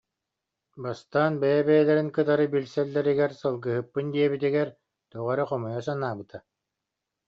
Бастаан 0.83 1.33
бэйэ-бэйэлэрин 1.41 2.09
кытары 2.15 2.45
билсэл- 2.53 2.93
лэригэр 2.95 3.31
сылгыһыппын 3.39 4.05
диэбитигэр 4.13 4.69
тоҕо 5.11 5.29
эрэ 5.33 5.43
хомойо 5.49 5.81
санаабыта 5.87 6.37